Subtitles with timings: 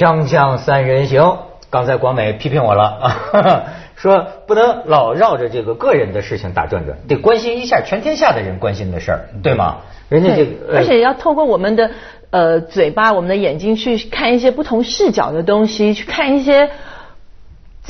[0.00, 3.64] 锵锵三人行，刚才广美批评我了啊，
[3.96, 9.80] 说不能老绕着这个个人的事情打转转，得关心一下全天下的人关心的事儿，对吗？
[10.08, 11.90] 人家这个，而且要透过我们的
[12.30, 16.70] 呃嘴巴、我们的眼睛去看一些不同视角的东西，去看一些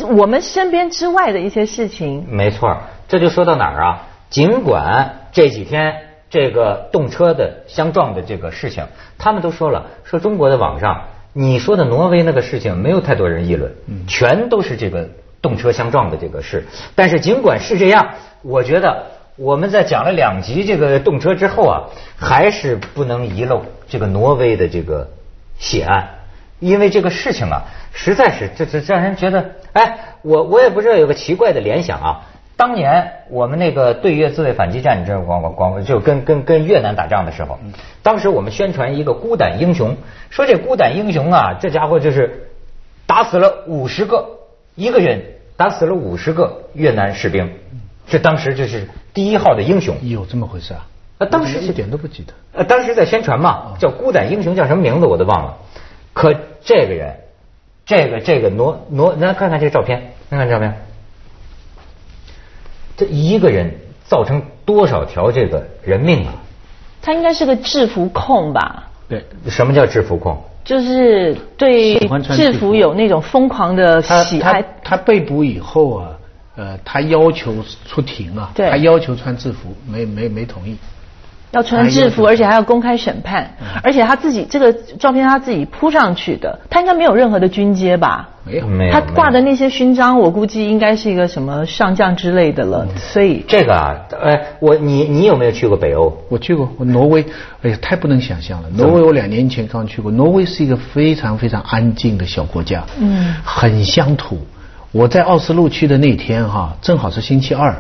[0.08, 2.27] 我们身边之外的一些事情。
[2.29, 4.08] 没错，这就说到哪儿啊？
[4.30, 5.94] 尽管这几天
[6.29, 11.02] 这个动车的相撞的这个事情，他们都说了，说中国的网上。
[11.32, 13.72] 你说的挪威那个事情没有太多人议论，
[14.08, 15.08] 全都是这个
[15.40, 16.66] 动车相撞的这个事。
[16.94, 21.85] 但是尽管是这样，我觉得我们在讲了两集这个动车之后啊，
[22.16, 25.08] 还是不能遗漏这个挪威的这个
[25.58, 26.08] 血案，
[26.58, 27.62] 因为这个事情啊，
[27.93, 32.27] 实在是这这让人觉得，哎，我我也不知道有个奇怪的联想啊。
[32.61, 37.58] 当年我们那个对越自卫反击战，你知道广广广就跟跟跟越南打仗的时候，
[38.02, 39.97] 当时我们宣传一个孤胆英雄，
[40.28, 42.50] 说这孤胆英雄啊，这家伙就是
[43.06, 44.27] 打死了五十个
[44.75, 45.22] 一个人，
[45.56, 47.50] 打死了五十个越南士兵，
[48.06, 49.97] 这当时就是第一号的英雄。
[50.02, 50.86] 有这么回事啊？
[51.17, 52.34] 啊，当时一点都不记得。
[52.52, 55.56] 呃，当时在宣传嘛，叫孤胆英雄，叫什么名字我都忘了。
[56.12, 57.17] 可这个人，
[57.86, 60.74] 这个这个挪挪，咱看看这个照片，看看照片。
[63.00, 66.34] 这一个人造成多少条这个人命啊？
[67.00, 68.90] 他应该是个制服控吧？
[69.08, 70.36] 对，什么叫制服控？
[70.62, 71.98] 就是对
[72.36, 74.62] 制服有那种疯狂的喜爱。
[74.84, 76.10] 他被捕以后啊，
[76.56, 77.54] 呃，他要求
[77.86, 80.76] 出庭啊，他要求穿制服，没没没同意。
[81.52, 83.50] 要穿制服，而且还要公开审判，
[83.82, 88.28] 而且他自己这个照片他自己铺上去的，他应该没有任何的军阶吧？
[88.44, 88.92] 没有，没有。
[88.92, 92.86] 他挂的那些勋章，我估计应该是一个什么上将之类的了。
[92.96, 96.16] 所以这个啊，哎，我你你有没有去过北欧？
[96.28, 97.24] 我去过，我挪威，
[97.62, 98.68] 哎呀，太不能想象了。
[98.77, 104.39] 挪威我两年前刚去过，挪威是一个非常非常安静的小国家，嗯，很乡土。
[104.92, 107.77] 我在奥斯陆去的那天哈，正好是星期二。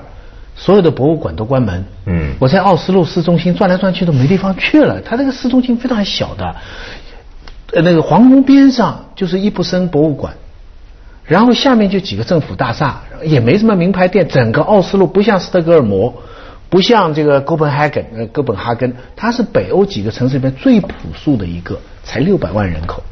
[0.62, 1.86] 所有的博物馆都关门。
[2.04, 5.00] 嗯，我在奥斯陆市中心转来转去都没地方去了。
[5.00, 6.54] 它这个市中心非常小的，
[7.72, 10.34] 呃，那个皇宫边上就是伊布森博物馆，
[11.24, 14.28] 然后下面就几个政府大厦，也没什么名牌店。
[14.28, 16.12] 整个奥斯陆不像斯德哥尔摩，
[16.68, 23.02] 不像这个哥本哈根，呃，哥本哈根，它是北欧几个城市里面最朴素的一个，才六百万人口。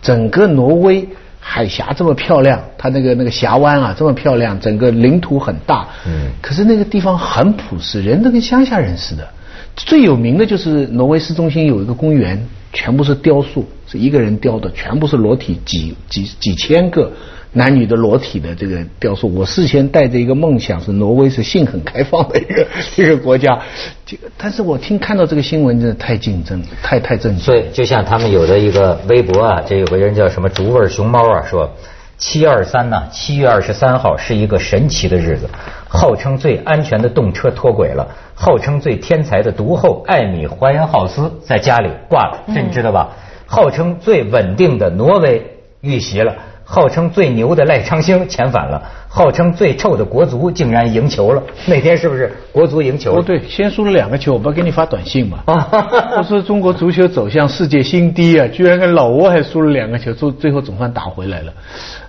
[0.00, 1.06] 整个挪威。
[1.46, 9.28] 海峡这么漂亮，它那个那个峡湾啊这么漂亮，整个领土很大，嗯，可是那个地方很朴实，人都跟乡下人似的。
[9.76, 17.12] 最有名的就是挪威市中心有一个公园，全部是雕塑，是一个人雕的，全部是裸体，几几几千个。
[17.56, 22.66] 男女的裸体的这个雕塑，我事先带着一个梦想，是挪威是性很开放的一个
[22.96, 23.58] 一个国家，
[24.04, 27.40] 这个，但是我听看到这个新闻真的太竞争，太太震惊。
[27.44, 31.70] 所以就像他们有的一个微博啊，这有个人叫什么竹味熊猫啊，说
[32.18, 35.48] 七二三呢，七月二十三号是一个神奇的日子，
[35.88, 43.10] 号称最安全的动车脱轨了，号称最天才的毒后艾米怀恩浩斯在家里挂了，这你知道吧？
[43.46, 45.40] 号称最稳定的挪威
[45.80, 46.34] 遇袭了。
[46.74, 51.40] 号称最牛的赖昌星遣返了，号称最臭的国足竟然赢球了。
[51.66, 53.14] 那天是不是国足赢球？
[53.14, 55.38] 哦，对，先输了两个球，我不给你发短信嘛。
[56.18, 61.52] 我说中国足球走向世界新低啊，居然跟老挝还输了两个球，最最后总算打回来了。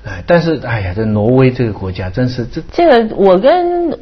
[0.04, 3.96] 哎，但是哎呀，这挪威这个国家真是这这个，我跟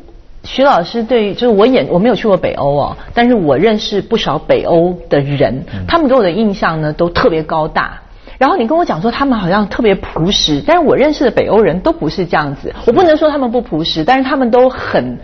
[0.45, 7.99] 徐老师对，就是我演我没有去过北欧哦，但是我认识不少北欧的人，他们给我的印象呢都特别高大。
[8.43, 12.75] 然后你跟我讲说他们好像特别朴实，但是我认识的北欧人都不是这样子。
[12.85, 15.17] 我不能说他们不朴实，但是他们都很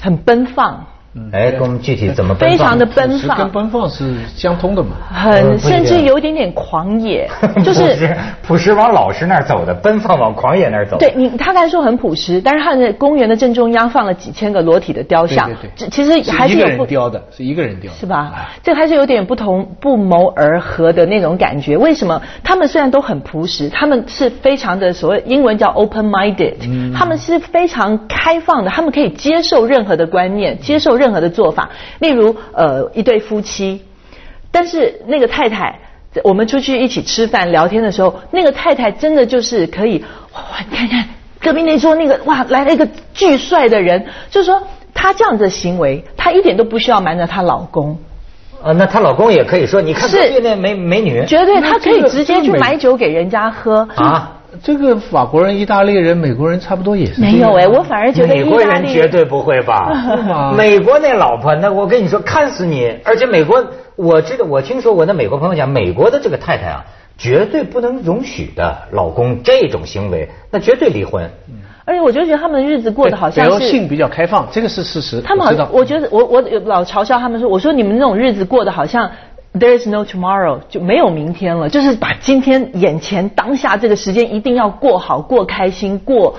[0.00, 0.86] 很奔放。
[1.30, 4.96] 哎，跟我们具体怎么非常的奔放，跟奔放是相通的嘛？
[5.12, 7.30] 很甚至有一点点狂野，
[7.64, 10.98] 就是朴实往老实那儿走的，奔放往狂野那儿走。
[10.98, 18.48] 对你，他刚才说很朴实，但是他的公园的正中央放了几千个裸体的雕像，对对对其实还是有人雕的，是一个人雕，是吧？
[18.64, 21.76] 这还是有点不同，不谋而合的那种感觉。
[21.76, 22.20] 为什么？
[22.42, 26.54] 他们虽然都很朴实，他们是非常的所谓英文叫 open-minded，
[26.92, 31.03] 他们是非常开放的，他们可以接受任何的观念，接受任。
[31.04, 31.68] 任何的做法，
[31.98, 33.84] 例如呃一对夫妻，
[34.50, 35.78] 但是那个太太，
[36.22, 40.02] 我们出去一起吃饭聊天的时候，那个太太真的就是可以
[40.32, 40.40] 哇，
[40.70, 41.04] 你看看
[41.42, 44.62] 隔壁那桌那个哇来了一个巨帅的人，就是说
[44.94, 47.98] 她这样子的行为，她一点都不需要瞒着她老公。
[48.62, 53.86] 呃，那她老公也可以说，你看隔壁那美美女，绝对她可以直接去买酒给人家喝。
[53.94, 54.33] 啊。
[54.62, 57.20] 这个法国人、意大利人、美国人差不多也是。
[57.20, 60.52] 没有哎，我反而觉得美国人绝对不会吧？
[60.56, 62.94] 美国那老婆，那我跟你说，看死你！
[63.04, 63.64] 而且美国，
[63.96, 66.84] 我知道，我听说我那美国朋友讲，美国的这个太太啊，
[67.18, 68.76] 绝对不能容许的。
[68.92, 71.30] 老公这种行为，那绝对离婚。
[71.86, 75.20] 而且我就觉得他们的日子过得好像是性比较开放，这个是事实。
[75.20, 79.10] 他们好，我觉得我我老嘲笑他们说，我说你们那种日子过得好像
[79.54, 86.36] there is no tomorrow 就没有明天了，就是把今天眼前当下这个时间一定要过好、过开心、过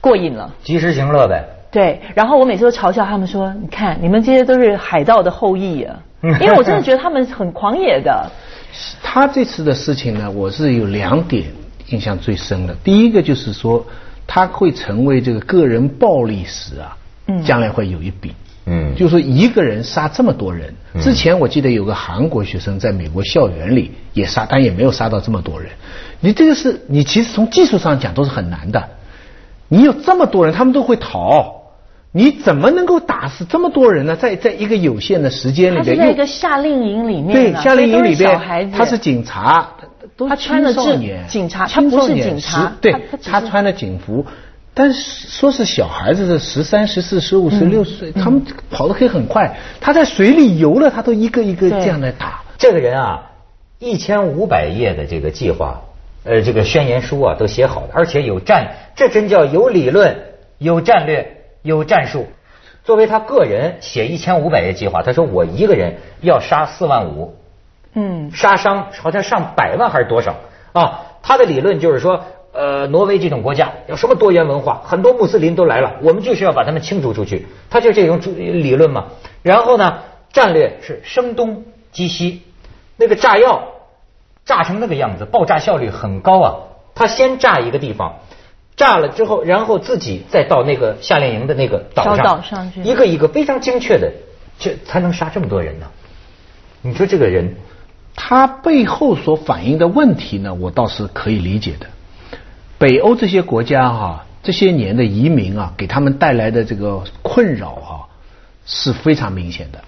[0.00, 1.44] 过瘾了，及时行乐呗。
[1.70, 5.98] 对，然后我每次都嘲笑他们说，你看你们这些都是海盗的后裔啊，
[6.40, 8.30] 因为我真的觉得他们很狂野的。
[9.02, 11.44] 他这次的事情呢，我是有两点
[11.88, 13.84] 印象最深的，第一个就是说。
[14.24, 16.96] 他会成为这个个人暴力史啊，
[17.44, 18.30] 将来会有一笔。
[18.30, 18.34] 嗯，
[18.96, 25.70] 就是说一个人杀这么多人，之前我记得有个韩国学生在美国校园里也杀，但也没有杀到这么多人。
[26.20, 28.90] 你这个是你其实从技术上讲都是很难的。
[29.68, 31.62] 你有这么多人，他们都会逃，
[32.12, 34.14] 你怎么能够打死这么多人呢？
[34.16, 39.68] 在在一个有限的时间里边，在一个夏令营里面，对夏令营里边，他是警察。
[40.28, 42.94] 他穿的是警察，他不是警察，对，
[43.24, 44.24] 他穿的警服，
[44.74, 49.58] 但是说是小孩子是十三、十四、十五、十六岁，他们跑得可以很快。
[49.80, 52.42] 他在水里游了，他都一个一个这样来打。
[52.56, 53.30] 这个人啊，
[53.78, 55.82] 一千五百页的这个计划，
[56.24, 60.16] 呃，这个宣言书啊，都写好了，而且有战，这真叫有理论、
[60.58, 62.26] 有战略、有战术。
[62.84, 67.36] 作为他个人写一千五百页计划，他说我一个人要杀四万五。
[67.94, 70.36] 嗯，杀伤好像上百万还是多少
[70.72, 71.02] 啊？
[71.22, 77.46] 他的理论就是说，呃，挪威这种国家有什么多元文化，很多穆斯林都来了，我们就是要把他们清除出去。
[77.70, 79.06] 他就这种理论嘛。
[79.42, 80.00] 然后呢，
[80.32, 82.42] 战略是声东击西，
[82.96, 83.68] 那个炸药
[84.44, 86.56] 炸成那个样子，爆炸效率很高啊。
[86.94, 88.16] 他先炸一个地方，
[88.76, 94.12] 炸了之后，然后自己再到那个夏令营的那个岛上，一个一个非常精确的，
[94.58, 95.86] 这才能杀这么多人呢。
[96.82, 97.54] 你说这个人。
[98.14, 101.86] 他背后所反映的问题呢，我倒是可以理解的。
[102.82, 108.08] 北欧这些国家哈，这些年的移民啊，给他们带来的这个困扰哈，
[108.66, 109.84] 是非常明显的。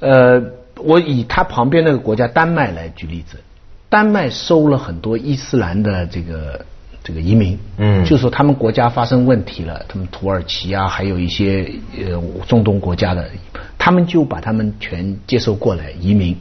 [0.00, 0.42] 呃，
[0.82, 3.38] 我以他旁边那个国家丹麦来举例子，
[3.88, 6.66] 丹麦收了很多伊斯兰的这个
[7.04, 13.30] 这个移民，嗯，就说他们国家发生问题了，他们土耳其啊，还有一些呃中东国家的，
[13.78, 16.36] 他们就把他们全接收过来移民。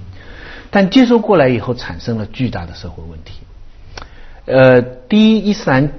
[0.71, 3.40] 但接收过来以后，产生了巨大的社会问题。
[4.45, 5.91] 呃，第一，伊斯兰，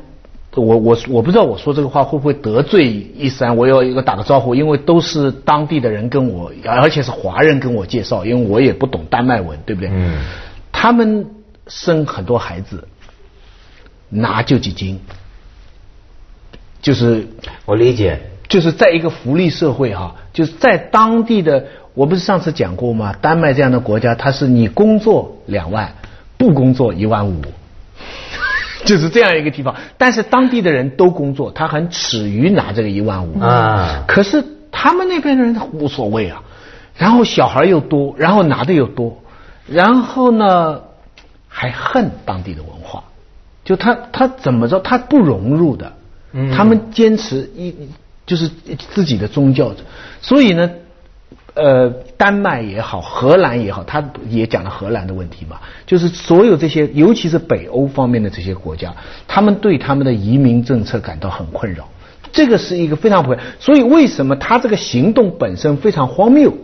[0.55, 2.87] 我我我不知道我说这个话会不会得罪
[3.17, 9.91] 伊斯兰，我要一个打个招呼，因为都是当地的人跟我，而且是华人跟我介绍，因为我也不懂丹麦文，对不对？
[9.93, 10.19] 嗯。
[10.73, 11.27] 他们
[11.69, 12.89] 生很多孩子，
[14.09, 14.99] 拿救济金，
[16.81, 17.29] 就是
[17.65, 21.67] 我理解，就是在一个福利社会哈，就是在当地的。
[21.95, 23.15] 我不是上次讲过吗？
[23.21, 25.93] 丹麦这样的国家，它是你工作两万，
[26.39, 27.43] 不工作一万五，
[28.85, 29.75] 就是这样一个地方。
[29.99, 34.05] 但是当地的人都工作，他很耻于拿这个一万五啊。
[34.09, 36.43] 可是他们那边的人无所谓啊。
[36.97, 39.23] 然后小孩又多，然后拿的又多，
[39.67, 40.83] 然后呢
[41.49, 43.05] 还恨当地的文化，
[43.65, 45.93] 就他他怎么着他不融入的，
[46.55, 47.75] 他们坚持一
[48.27, 49.73] 就是自己的宗教，
[50.21, 50.71] 所以呢。
[51.55, 58.95] 呃，丹麦也好，荷兰也好，他也讲了荷兰的问题嘛，就是所有这些，尤其是北欧方面的这些国家，
[59.29, 61.89] 他们对他们的移民政策感到很困扰，
[62.33, 66.55] 这个是一个非常不，所以为什么他这个行动本身非常荒谬，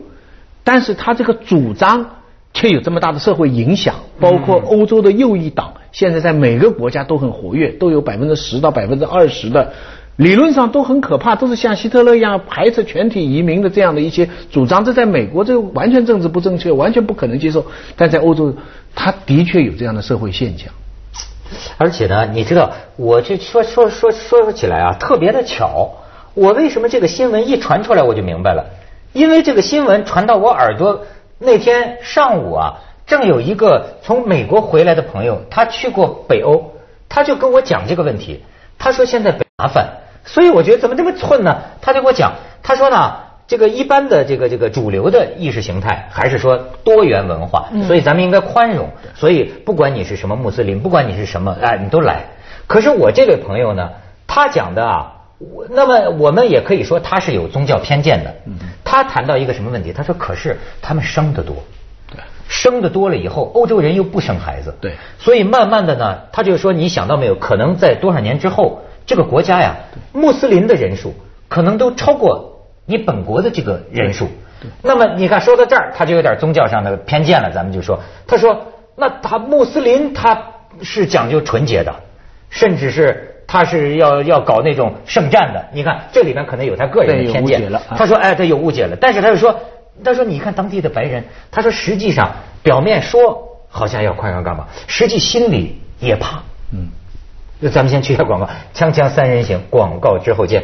[0.65, 2.07] 但是他这个主张
[2.55, 9.75] 却有这么大的社会影响，包括欧洲的右翼党现在在每个国家都很活跃，都有百分之十到百分之二十的。
[10.19, 14.85] 理论上都很可怕，都是像希特勒一样排斥全体移民的这样的一些主张。
[14.85, 17.65] 这在美国，这完全政治不正确，完全不可能接受。
[17.95, 18.53] 但在欧洲，
[18.97, 20.73] 他的确有这样的社会现象。
[21.77, 25.99] 而且呢，你知道，我这说说说说起来啊，特别的巧。
[26.35, 28.67] 我为什么这个新闻一传出来我就明白了？
[29.13, 31.07] 因为这个新闻传到我耳朵
[31.39, 36.73] 那天上午啊，正有一个从美国回来的朋友，他去过北欧，
[37.09, 38.43] 他就跟我讲这个问题。
[38.81, 40.08] 他说现在北麻烦。
[40.29, 41.57] 所以我觉得怎么这么寸呢？
[41.81, 43.17] 他就给我讲，他说呢，
[43.47, 48.91] 这个一般的这个这个主流的意识形态还是说多元文化，所以咱们应该宽容。
[49.15, 52.27] 所以不管你是什么穆斯林，不管你是什么，哎，你都来。
[52.67, 53.89] 可是我这位朋友呢，
[54.27, 55.13] 他讲的啊，
[55.71, 58.35] 那么我们也可以说他是有宗教偏见的。
[58.85, 59.95] 他谈到一个什么问题？
[59.95, 61.57] 他说，可是他们生的多，
[62.49, 67.35] 生的多了以后，欧洲人又不生孩子，对，所以慢慢的呢，他就说，你想到没有？
[67.35, 68.83] 可能在多少年之后。
[69.09, 69.77] 这个国家呀，
[70.13, 71.15] 穆斯林的人数
[71.49, 74.29] 可能都超过你本国的这个人数。
[74.83, 77.51] 那么你看，说到这儿，他就有点宗教上的偏见了。
[77.51, 80.43] 咱们就说，他说那他穆斯林他
[80.83, 81.95] 是讲究纯洁的，
[82.51, 85.65] 甚至是他是要要搞那种圣战的。
[85.73, 87.81] 你看这里面可能有他个人的偏见了。
[87.97, 89.59] 他说：“哎，他有误解了。”但是他又说
[90.05, 96.43] ：“他说你看当地的白人，他说实际上表面说好像要宽容干嘛，实际心里也怕。”
[96.75, 96.89] 嗯，
[97.61, 100.63] 那咱们先去下广告，锵锵三人行，广告之后见。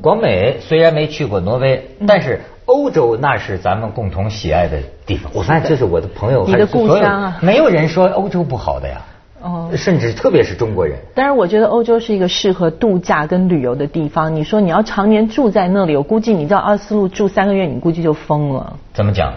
[0.00, 5.32] 广美虽然没去过挪威，但是欧洲那是咱们共同喜爱的地方。
[5.34, 9.00] 我发现这是我的朋友，你的故乡啊，没有人说欧洲不好的呀。
[9.42, 10.98] 哦，甚至特别是中国人。
[11.14, 14.34] 但是我觉得欧洲是一个适合度假跟旅游的地方。
[14.34, 18.76] 你说你要常年住在那里，我估计你到奥斯陆住三个月，你估计就疯了。
[18.92, 19.32] 怎么讲？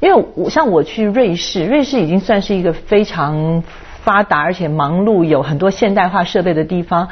[0.00, 3.62] 因为我像我去瑞士，瑞士已经算是一个非常
[4.02, 7.08] 发达而且忙碌、有很多现代化设备的地方。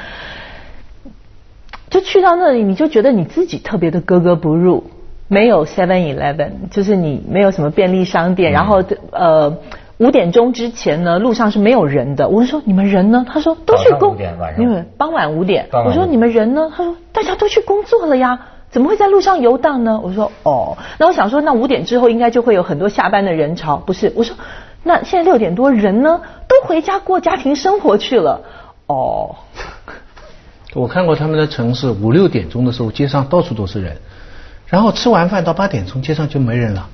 [1.88, 4.84] 就去到那里，你就觉得你自己特别的格格不入。
[5.28, 8.52] 没有 Seven Eleven，就是你没有什么便利商店。
[8.52, 9.58] 然后呃，
[9.98, 12.28] 五点钟之前呢，路上是没有人的。
[12.28, 13.24] 我说你们人呢？
[13.28, 14.16] 他说都去工。
[14.58, 15.68] 因为傍晚五点。
[15.72, 16.70] 我说你们人呢？
[16.76, 18.38] 他说大家都去工作了呀，
[18.70, 19.98] 怎么会在路上游荡呢？
[20.02, 24.12] 我说哦，那我想说，那五点之后应该就会有很多下班的人潮，不是？
[24.16, 24.36] 我说
[24.82, 28.42] 那现在六点多人呢，都回家过家庭生活去了。
[28.86, 29.36] 哦。
[30.74, 33.96] 我看过他们的城市，五六点钟的时候，街上到处都是人，
[34.66, 36.86] 然后吃完饭到八点钟，街上就没人了，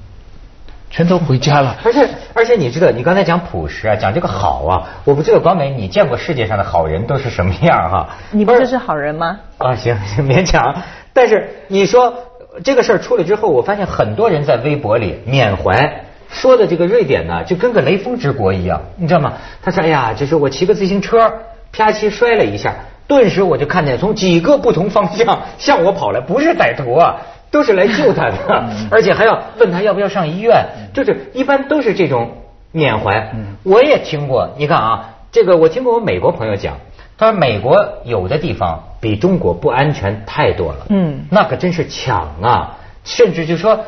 [0.93, 1.77] 全都回家了。
[1.83, 4.73] 而且而且，你知道，你刚才讲朴实啊，讲这个好啊，
[5.05, 8.11] 我不知道广美，你见过世界上的好人都是什么样哈？
[8.31, 9.41] 你不就是好人吗？
[9.59, 9.97] 啊，行，
[10.29, 10.83] 勉强。
[11.13, 12.15] 但是你说
[12.63, 19.33] 这个事儿出来之后，我发现很多人在微博里缅怀，说的这个瑞典呢，就跟个雷锋之国一样，你知道吗？
[19.63, 21.33] 他说：“哎呀，就是我骑个自行车，
[21.73, 22.75] 啪叽摔了一下。”
[23.09, 27.17] 顿时我就看见从几个不同方向向我跑来，不是歹徒啊，
[27.51, 32.31] 都是来救他的， 而且还要问他要不要上医院，就是一般都是这种
[32.71, 33.33] 缅怀。
[33.63, 36.77] 我也听过，你看啊，这个我听过我美国朋友讲，
[37.19, 43.85] 他说美国有的地方比中国不安全太多了，嗯，那可真是抢啊，甚至就说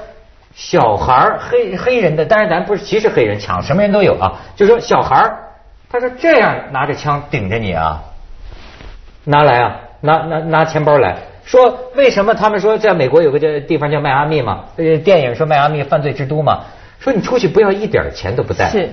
[0.54, 5.38] 小孩儿黑黑人的，当然咱不是歧视黑人，抢什么人都有啊，就说小孩儿
[5.90, 8.02] 他说这样拿着枪顶着你啊。
[9.26, 14.64] 拿来啊，拿拿拿钱包来说，为什么他们说在美国有个叫地方叫迈阿密嘛？
[14.76, 16.64] 呃，电影说迈阿密犯罪之都嘛？
[16.98, 18.70] 说你出去不要一点钱都不带。
[18.70, 18.90] 是，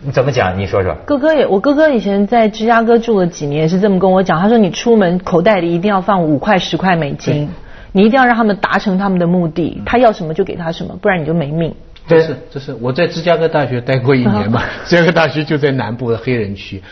[0.00, 0.58] 你怎么讲？
[0.58, 0.94] 你说说。
[1.06, 4.40] 哥哥也，我哥哥以前在芝加哥住了几年，是这么跟我讲。
[4.40, 7.48] 他说你出门口袋里一定要放五块十块美金，
[7.92, 11.74] 你一定要让他们达成他们的目的，他要什么就给他什么，不然你就没命。
[12.08, 14.62] 这是这是我在芝加哥大学待过一年嘛？
[14.86, 16.82] 芝加哥大学就在南部的黑人区。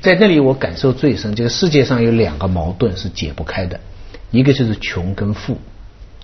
[0.00, 3.80] 在那里，我感受最深，就是世界上有两个矛盾是解不开的，
[4.30, 5.56] 一个就是穷跟富。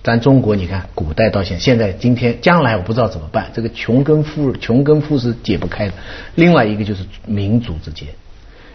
[0.07, 3.51] 咱中国，你看，古代到现，现在今天将来，我不知道怎么办。
[3.53, 5.93] 这个穷跟富，穷跟富是解不开的。
[6.35, 8.07] 另外一个就是民族之间，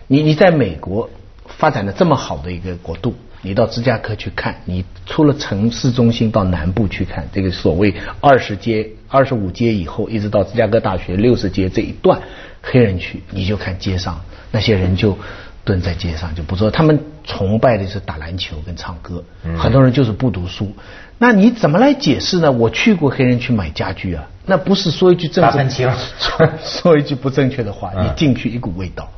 [0.08, 1.08] 你你在美国
[1.46, 12.20] 发展的这么好的一个国度，你到芝加哥去看，你出了城市中心到南部去看，这个所谓二十街、二十五街以后，一直到芝加哥大学六十街这一段
[12.60, 14.20] 黑人区，你就看街上。
[14.50, 15.16] 那些人就
[15.64, 19.22] 蹲在街上就不说，他们崇拜的是打篮球跟唱歌，
[19.56, 20.74] 很多人就是不读书。
[21.18, 22.50] 那你怎么来解释呢？
[22.50, 25.88] 我去过黑人区买家具啊，那不是说一句正确，
[26.64, 29.08] 说一句不正确的话，你进去一股味道，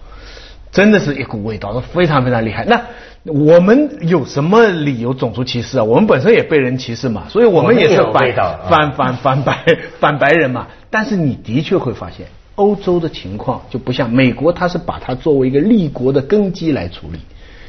[0.71, 2.67] 真的是一股味道，非常非常厉害。
[2.67, 2.79] 那
[3.25, 5.85] 我们有什么理由种族歧视啊？
[5.85, 8.35] 我们本身也被人歧视嘛，所以我们也是反
[8.69, 9.65] 反反反白
[9.99, 10.67] 反白人嘛。
[10.91, 12.27] 但是你的确会发现。
[12.57, 17.19] 欧洲的情况就不像美国，他是把它作为一个立国的根基来处理，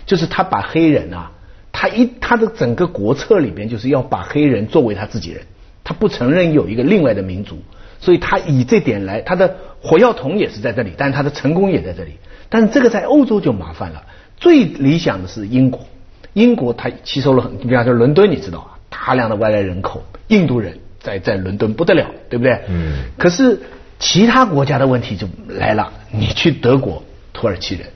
[0.05, 1.31] 就是他把黑人啊，
[1.71, 5.41] 他一他的整个国策里边就是要把黑人作为他自己人，
[5.83, 7.57] 他不承认有一个另外的民族，
[7.99, 12.11] 所以他以这点来，他的火药桶也是在这里，但是他的成功也在这里。
[12.49, 14.03] 但是这个在欧洲就麻烦了，
[14.37, 15.87] 最理想的是英国，
[16.33, 22.59] 英国它吸收了很，比方说伦敦，你知道啊，大量的外来人口，印度人在在伦敦不得了，对不对？
[22.69, 22.99] 嗯。
[23.17, 23.59] 可是。
[23.99, 27.01] 其他国家的问题就来了，你去德国，
[27.33, 27.87] 土耳其人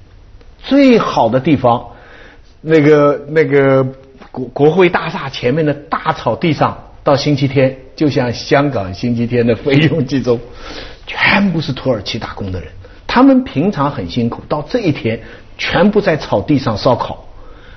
[0.64, 1.86] 最好的地方，
[2.62, 3.86] 那个那个
[4.32, 10.40] 国国会大厦前面的大草地上，到星期天就像香港星期天的费用集中，
[11.06, 12.70] 全部是土耳其打工的人，
[13.08, 15.20] 他们平常很辛苦，到这一天
[15.58, 17.26] 全部在草地上烧烤。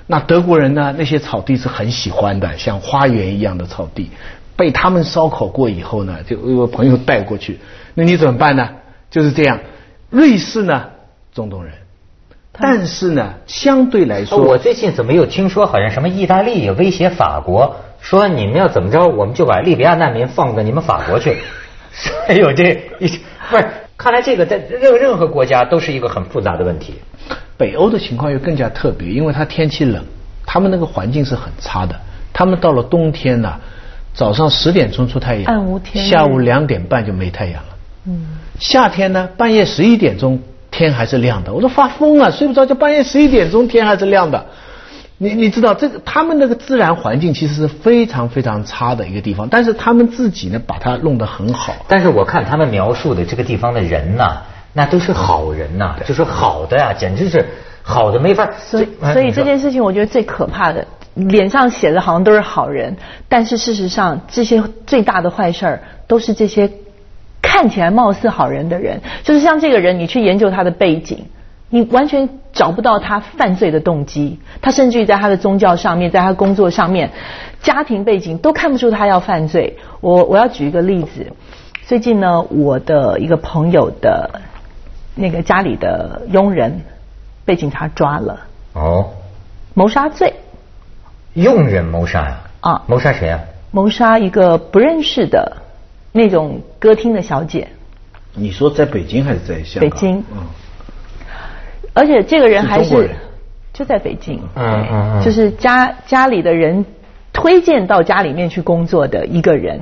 [0.05, 0.93] 那德国人呢？
[0.97, 4.11] 那些草地是很喜欢的，像花园一样的草地，
[4.55, 7.59] 被他们烧烤过以后呢，就有朋友带过去。
[7.93, 8.69] 那你怎么办呢？
[9.09, 9.59] 就是这样。
[10.09, 10.89] 瑞士呢，
[11.33, 11.73] 中东人，
[12.51, 21.37] 但是呢，相对来说，我最近怎么又听说好像什么意大利也威胁法国，说你们要怎么着，我们就把利比亚难民放到你们法国去。
[22.27, 22.69] 哎呦，这
[22.99, 23.07] 一
[23.49, 23.65] 不是，
[23.97, 26.95] 看来这个在任任何国家都是一个很复杂的问题。
[27.57, 30.03] 北欧的情况又更加特别，因为它天气冷，
[30.45, 31.95] 他们那个环境是很差的。
[32.33, 33.59] 他们到了冬天呢，
[34.13, 37.69] 早上十点钟出太阳，暗无天下午两点半就没太阳了。
[38.05, 38.27] 嗯，
[38.59, 40.39] 夏天呢，半夜十一点钟
[40.69, 44.45] 天还是亮的，我都发疯了，睡不着觉，半夜十一点钟天还是亮的。
[45.19, 51.73] 你你知道这个他们那个自然环境其实是非常非常差的一个地方，但是他们自己呢把它弄得很好。
[51.87, 54.41] 但是我看他们描述的这个地方的人呐，
[54.73, 57.45] 那都是好人呐，就是好的呀，简直是
[57.83, 58.49] 好的没法。
[58.69, 66.71] 所以所以这件事情，我觉得最可怕的，脸上写的好像都是好人，但是事实上这些最大的坏事儿都是这些
[67.41, 71.25] 看起来貌似好人的人，就是像这个人，你去研究他的背景。
[71.69, 77.09] 你完全找不到他犯罪的动机，他甚至于在他的宗教上面，在他工作上面，
[77.63, 79.79] 家庭背景都看不出他要犯罪。
[79.99, 81.31] 我我要举一个例子，
[81.87, 84.41] 最近呢，我的一个朋友的
[85.15, 86.81] 那个家里的佣人
[87.43, 88.41] 被警察抓了，
[88.73, 89.09] 哦，
[89.73, 90.35] 谋杀罪，
[91.33, 92.41] 佣人谋杀呀？
[92.61, 93.39] 啊，谋杀谁啊？
[93.71, 95.57] 谋杀一个不认识的
[96.11, 97.69] 那种歌厅的小姐。
[98.35, 99.89] 你说在北京还是在香港？
[99.89, 100.23] 北京。
[100.31, 100.43] 嗯。
[101.95, 103.11] 而且这个人还是
[103.71, 106.85] 就在北京，嗯嗯就是家家里的人
[107.31, 109.81] 推荐到家里面去工作的一个人，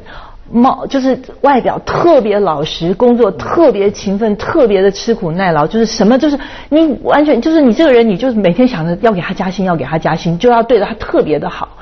[0.52, 6.38] 貌就是外表特别老实，工作特别勤奋，特别的吃苦耐劳，就是什么就是
[6.70, 11.78] 你完全就是你这个人，你就是每天想着要给他加薪，要给他加薪，就要对他特别的好。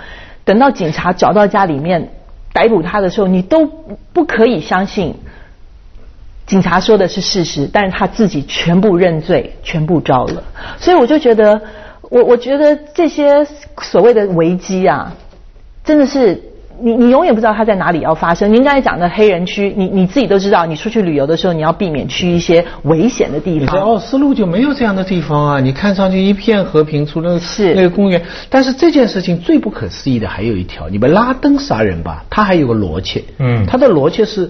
[0.45, 2.09] 等到警察找到家里面
[2.53, 3.65] 逮捕他的时候，你都
[4.13, 5.15] 不可以相信。
[6.47, 10.41] 警察说的是事实，但是他自己全部认罪，全部招了。
[10.79, 11.61] 所以我就觉得，
[12.09, 13.45] 我我觉得这些
[13.81, 15.13] 所谓的危机啊，
[15.83, 16.41] 真的是
[16.81, 18.53] 你你永远不知道它在哪里要发生。
[18.53, 23.61] 您刚才讲的黑人区，你你自己都知道，你出去旅游的时候，你要避免去一些危险的地方。
[23.61, 28.21] 你在奥斯陆就没有这样的地方啊，你看上去一片和平，除了是那个公园。
[28.49, 34.49] 但是这件事情最不可思议的还有一条，你们拉登杀人吧，他还有个逻辑，嗯，他的逻辑是。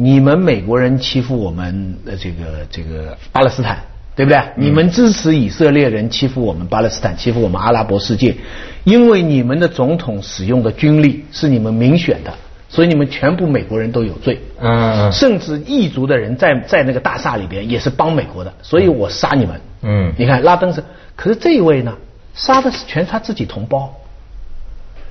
[0.00, 3.78] 你们美国人欺负我们的这个这个巴勒斯坦，
[4.18, 4.42] 对不对？
[4.56, 8.34] 你们支持以色列人欺负我们巴勒斯坦，欺负我们阿拉伯世界，
[8.82, 12.34] 因为你们的总统使用的军力是你们民选的，
[12.68, 14.40] 所以你们全部美国人都有罪。
[14.58, 19.60] 嗯，甚至异族的人在在那个大厦里边也是帮美国的，所以我杀你们。
[19.82, 20.82] 嗯，你看拉登是，
[21.14, 21.94] 可是这一位呢，
[22.34, 23.94] 杀的是全是他自己同胞。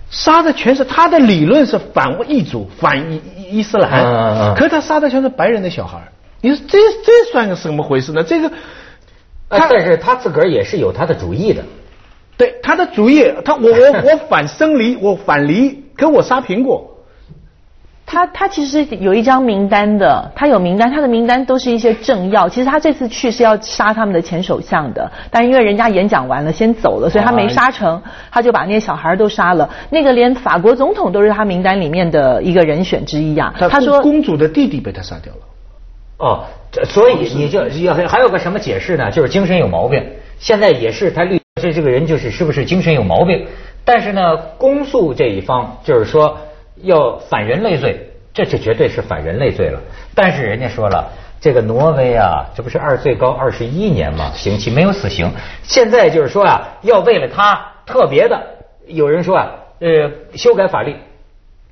[0.10, 6.00] 杀的全是他的理论是反异族、反伊伊斯兰，可是他杀的全是白人的小孩
[6.40, 8.22] 你说这这算个什么回事呢？
[8.24, 8.52] 这个，
[9.50, 11.64] 但是他自个儿也是有他的主意的。
[12.38, 16.94] 对他的主意，他我我 我反生离，我反离，可我杀苹果。
[18.06, 22.48] 他他其实有一张名单的，他有名单，他的名单都是一些政要。
[22.48, 29.70] 其实他这次去是要杀他们的前首相的，但因为人家演讲完了先走了，所以他没杀成，他就把那些小孩都杀了。
[29.90, 33.54] 那个连法国总统都是他名单里面的一个人选之一啊。
[33.58, 35.40] 他说公主的弟弟被他杀掉了。
[36.18, 36.44] 哦，
[36.86, 39.12] 所以你就要还有个什么解释呢？
[39.12, 40.04] 就是精神有毛病。
[40.40, 43.48] 现在也是他律这这个人就是是不是精神有毛病？
[43.84, 46.38] 但是呢，公诉这一方就是说。
[46.84, 49.82] 要反人类罪，这这绝对是反人类罪了。
[50.14, 54.32] 但是人家说了，这个挪威啊，这不是二最高二十一年吗？
[54.36, 55.32] 刑期没有死刑。
[55.64, 58.40] 现在就是说啊，要为了他特别的，
[58.86, 60.96] 有人说啊，呃，修改法律，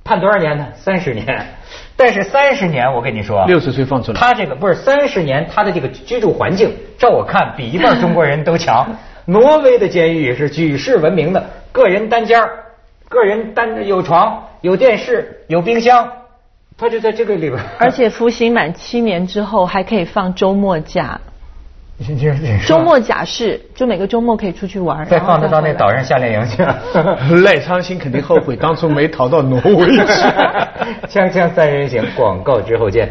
[0.06, 0.68] 判多少年呢？
[0.76, 1.26] 三十年。
[1.98, 8.88] 但是三十年，我跟你说，六十岁放出来，他这个不是三十年，他的这个居住环境，照我看，比一半中国人都强。
[9.26, 12.48] 挪威的监狱是举世闻名的，个人单间
[13.10, 14.44] 个人单有床。
[14.62, 16.12] 有电视，有冰箱，
[16.76, 17.62] 他就在这个里边。
[17.78, 21.20] 而且服刑满七年之后，还可以放周末假。
[22.68, 25.06] 周末假释，就每个周末可以出去玩。
[25.08, 26.62] 再放他到那岛上夏令营去。
[27.44, 30.02] 赖昌星肯定后悔当初没逃到挪威去。
[31.08, 33.10] 锵锵三人行，广告之后见。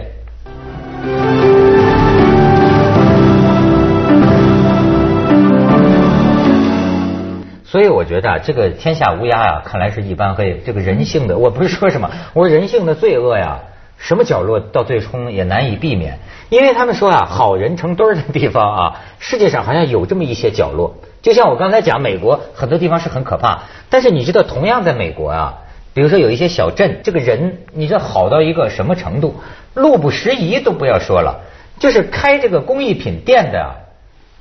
[7.65, 10.63] 所以我觉得啊这个天下乌鸦呀，看来是一般黑。
[10.67, 13.61] 这个人性的，我不是说什么，我说人性的罪恶呀，
[13.97, 16.19] 什么角落到最终也难以避免。
[16.55, 20.95] 因为他们说啊，好人成堆儿的地方啊， 世界上好像有这么一些角落。
[21.21, 25.59] 就像我刚才讲，美国很多地方是很可怕，但是你知道，同样在美国啊，
[25.95, 29.35] 比如说有一些小镇，这个人你这好到一个什么程度？
[29.75, 31.41] 路不拾遗都不要说了，
[31.81, 33.75] 就是开这个工艺品店的，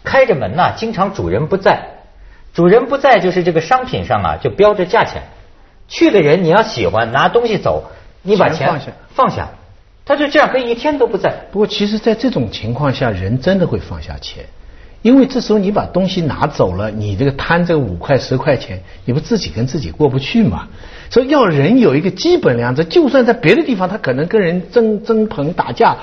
[0.04, 1.94] 开着门呐，经常主人不在。
[2.54, 5.24] 主人不在，就是这个商品上啊，就标着价钱。
[5.88, 7.86] 去的人你要喜欢拿东西走，
[8.22, 9.50] 你把钱钱放下放下，
[10.06, 11.34] 他就这样可以一天都不在。
[11.52, 14.44] 不过其实，在这种情况下，人真的会放下钱，
[15.02, 20.68] 因为这时候你把东西拿走了，你这个贪这个五块十块钱，你不自己跟自己过不去嘛？
[21.10, 25.96] 所以要人有一个基本良知，就算在别的地方他可能跟人争争朋打架，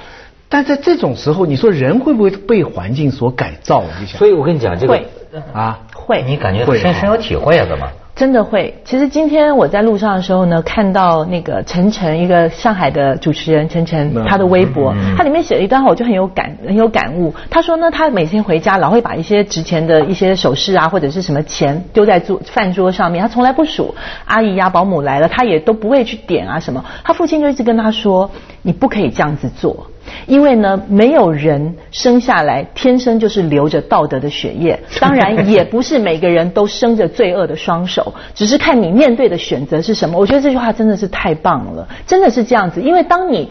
[0.49, 3.85] 但在这种时候，你说人会不会被环境所改造？
[4.01, 5.07] 你想，所以我跟你讲这个会
[5.53, 7.87] 啊，会你感觉会啊深深有体会啊，怎么？
[8.21, 8.75] 真的会。
[8.85, 17.33] 其实今天我在路上的时候呢，看到那个陈晨，一个上海的主持人陈晨，嗯他的微博，他里面写了一段话，我就很有感，很有感悟。
[17.49, 23.95] 他说呢，他每天回家老会把一些值钱的一些首饰啊，或者是什么钱丢在桌饭桌上面，他从来不数。
[24.27, 26.85] 阿姨呀、保姆来了，他也都不会去点啊什么。
[27.03, 28.31] 他父亲就一直跟他说，
[28.61, 29.87] 你不可以这样子做。
[30.27, 40.19] 因为呢，没有人生下来天生就是流着道德的血液， 当然也不是每个人都生着罪恶的双手，只是看你面对的选择是什么。
[40.19, 42.81] 我觉得这句话真的是太棒了，真的是这样子。
[42.81, 43.51] 因为当你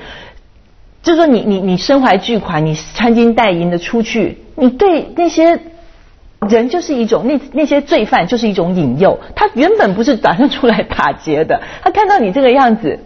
[1.01, 5.59] 就是说你你你身怀巨款，你穿金戴银的出去，你对那些。
[6.47, 12.97] 人就是一种那那些罪犯就是一种引诱，他原本不是打算出来打劫的，他看到你这个样子，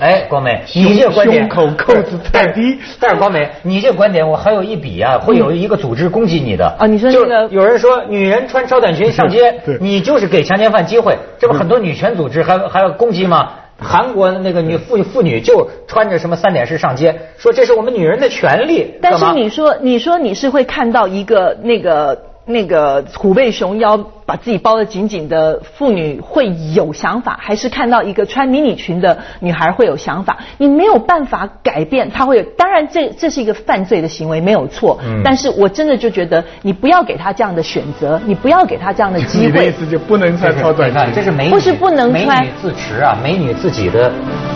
[0.00, 6.66] 哎，光美，你这个观点胸口扣子太低但是光美，你这个观点我还有一笔啊，会有一个组织攻击你的。
[6.78, 13.50] 啊你说那个有人说女人穿超短裙上街， 你就是给强奸犯机会，这不很多女权组织还还要攻击吗？
[13.82, 18.94] 韩国那个女妇妇女就穿着什么三点式上街，说这是我们女人的权利。
[19.00, 30.38] 但是你说，你说你是会看到一个那个那个虎背熊腰，把自己包得紧紧的妇女会有想法，还是看到一个穿迷你裙的女孩会有想法？
[30.58, 32.42] 你没有办法改变，她会有。
[32.56, 34.98] 当然这，这是一个犯罪的行为，没有错。
[35.04, 39.72] 嗯但是我真的就觉得，你不要给她这样的选择，你不要给她这样的机你的意会。
[39.72, 41.14] 思就不能穿超短裙？
[41.14, 44.10] 这是美女，不是不能穿美女自持啊，美女自己的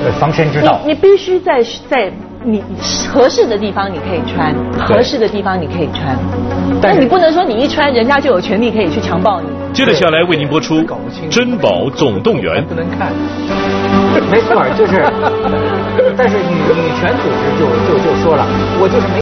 [0.04, 0.80] 呃防身之道。
[0.84, 2.10] 你你必须在在
[2.44, 2.62] 你
[3.10, 4.54] 合适的地方你可以穿，
[4.86, 6.14] 合适的地方你可以穿，
[6.80, 9.48] 但你不能说你一穿人家就有权利可以去强暴你。
[9.72, 10.84] 接着下来为您播出
[11.30, 12.62] 珍宝总动员》。
[12.66, 13.12] 不能看。
[14.30, 15.02] 没错，就是，
[16.16, 18.46] 但是女女权组织就就就说了，
[18.78, 19.20] 我就是没。